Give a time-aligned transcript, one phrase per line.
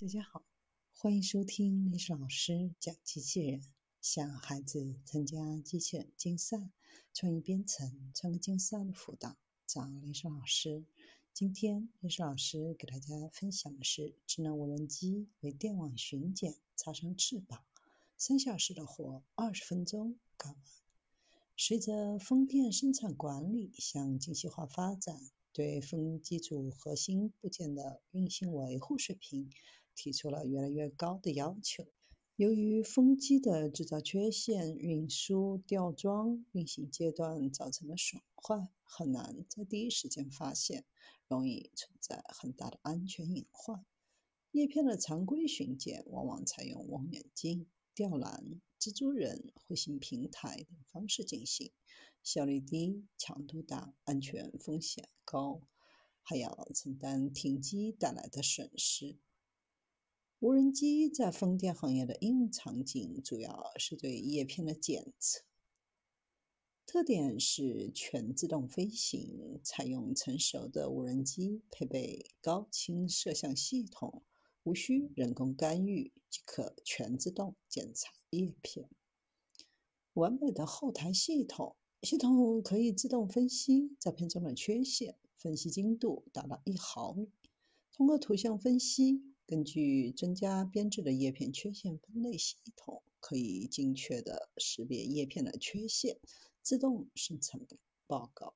[0.00, 0.44] 大家好，
[0.94, 3.60] 欢迎收听历史老师讲机器人，
[4.00, 6.70] 向孩子参加机器人竞赛、
[7.12, 10.84] 创意编程、创客竞赛的辅导，找历史老师。
[11.34, 17.64] 今天历史老师给大家分享的是智能无人机为电网巡检，插上翅膀，
[18.16, 20.62] 三小时的活，二十分钟干完。
[21.56, 25.20] 随着风电生产管理向精细化发展，
[25.52, 29.50] 对风机组核心部件的运行维护水平。
[29.98, 31.84] 提出了越来越高的要求。
[32.36, 40.84] 由于风机的制造缺陷、运输、吊装、运行阶段造成的损坏很难在第一时间发现，
[41.26, 43.84] 容易存在很大的安全隐患。
[44.52, 51.72] 叶片的常规巡检往往采用望远镜、吊篮、蜘蛛人、彗星平台等方式进行，
[52.22, 55.60] 效率低、强度大、安全风险高，
[56.22, 59.16] 还要承担停机带来的损失。
[60.40, 65.40] 无人机在风电行业的应用场景主要是对叶片的检测，
[66.86, 74.22] 特点是全自动飞行，采用成熟的无人机，配备高清摄像系统，
[74.62, 78.88] 无需人工干预即可全自动检查叶片。
[80.12, 87.28] 完美的后台系统，系统可以自动分析照片中的缺陷，分析精度达到一毫米，
[87.92, 89.34] 通过图像分析。
[89.48, 96.18] 根据专家编制的叶片缺陷分类系统，可以精确地识别叶片的缺陷，
[96.60, 97.66] 自动生成
[98.06, 98.52] 报告。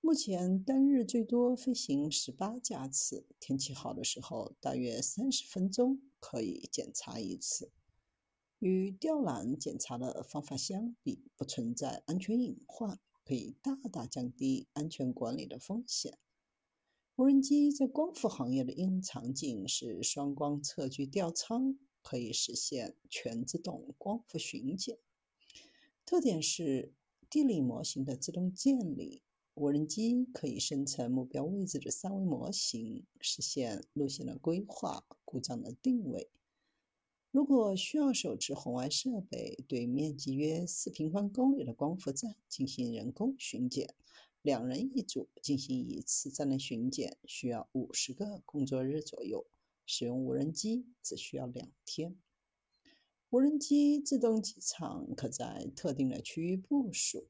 [0.00, 7.70] 目前单日最多飞行十八架次，天气好的时候，大约三十分钟可以检查一次。
[8.58, 16.18] 与吊篮检查的方法相比，不存在安全隐患，可以大大降低安全管理的风险。
[17.16, 24.96] 无人机在光伏行业的应用场景是双光测距吊舱，可以实现全自动光伏巡检。
[26.06, 26.94] 特点是
[27.28, 29.22] 地理模型的自动建立，
[29.52, 36.30] 无人机可以生成目标位置的三维模型，实现路线的规划、故障的定位。
[37.30, 43.94] 如果需要手持红外设备，对面积约四平方公里的光伏站进行人工巡检。
[44.42, 49.46] 两人一组进行一次站内巡检，需要五十个工作日左右。
[49.84, 52.16] 使用无人机只需要两天。
[53.30, 57.26] 无人机自动机场可在特定的区域部署，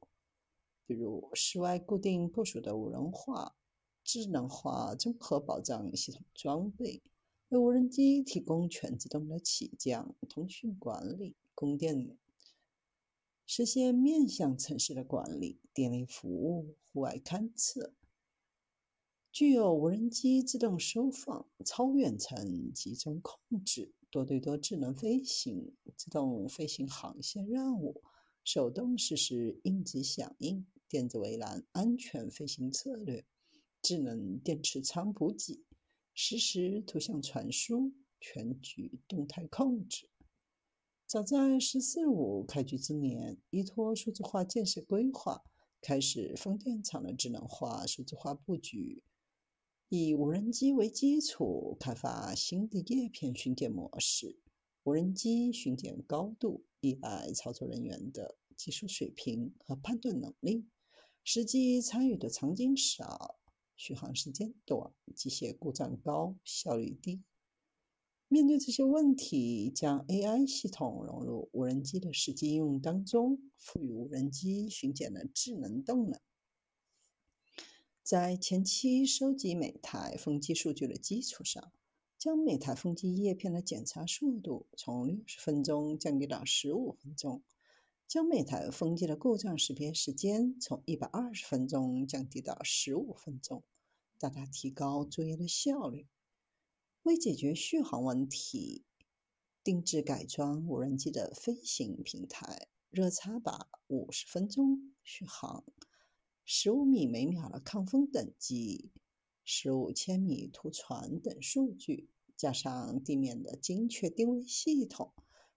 [0.85, 3.55] 比如室外固定部署的无人化、
[4.03, 7.01] 智能化综合保障系统装备，
[7.49, 12.17] 为无人机提供全自动的起降、通讯管理、供电。
[13.45, 17.93] 实现面向城市的管理、电力服务、户外勘测，
[19.31, 28.01] 具有无人机自动收放、超远程集中控制、多对多智能飞行、自动飞行航线任务、
[28.43, 33.25] 手动实时应急响应、电子围栏安全飞行策略、
[33.81, 35.63] 智能电池仓补给、
[36.13, 40.09] 实时图像传输、全局动态控制。
[41.13, 45.43] 早在“十四五”开局之年，依托数字化建设规划，
[45.79, 49.03] 开始风电场的智能化、数字化布局，
[49.89, 54.39] 以无人机为基础，开发新的叶片巡检模式。
[54.85, 60.65] 无人机巡检高度依赖操作人员的技术水平和判断能力，
[61.23, 63.37] 实际参与的场景少，
[63.75, 67.21] 续航时间短，机械故障高，效率低。
[68.33, 76.19] 面对这些问题，将 AI 系统融入无人机的实际应用当中，赋予无人机巡检的智能动能。
[78.01, 81.71] 在前期收集每台风机数据的基础上，
[82.17, 87.43] 将每台风机叶片的检查速度从六十分钟降低到十五分钟，
[88.07, 93.63] 将每台风机的故障识别时间从一百二十分钟降低到十五分钟，
[94.17, 96.07] 大大提高作业的效率。
[97.03, 98.85] 为解决续航问题，
[99.61, 105.65] 定制改装无人机的飞行平台、热插拔、五十分钟续航、
[106.45, 108.89] 十五米每秒的抗风等级、
[109.43, 112.07] 十五千米图传等数据，
[112.37, 115.11] 加上地面的精确定位系统，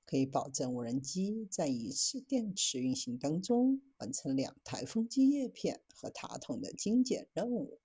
[0.04, 7.78] 可以保证无人机在一次电池运行当中完成两台风机叶片和塔筒的精简任务。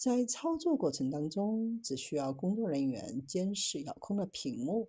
[0.00, 4.88] 在操作过程当中，只需要工作人员监视遥控的屏幕，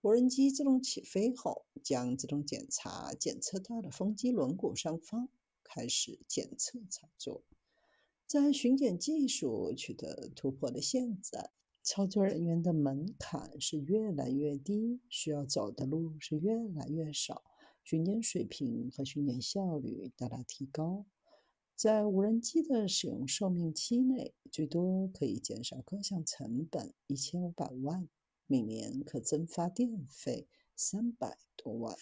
[0.00, 5.28] 无人机自动起飞后，将自动检查检测到的风机轮毂上方，
[5.62, 7.42] 开始检测操作。
[8.26, 11.50] 在巡检技术取得突破的现在，
[11.82, 17.42] 操作人员的门槛是越来越低，需要走的路是越来越少，
[17.84, 21.04] 巡检水平和巡检效率大大提高。
[21.78, 28.08] 在无人机的使用寿命期内，最多可以减少各项成本一千五百万，
[28.48, 31.96] 每年可增发电费三百多万。